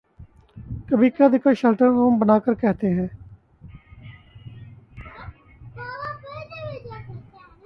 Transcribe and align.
کبھی 0.89 1.07
اکا 1.07 1.27
دکا 1.27 1.53
شیلٹر 1.53 1.87
ہوم 1.87 2.17
بنا 2.19 2.39
کر 2.39 2.53
کہتے 2.53 2.89
ہیں۔ 2.93 3.07